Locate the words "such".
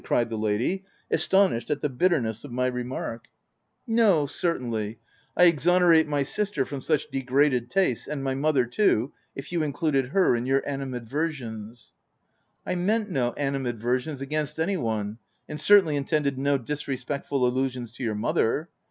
6.81-7.11